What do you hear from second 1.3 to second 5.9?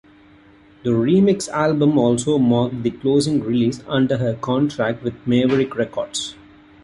album also marked the closing release under her contract with Maverick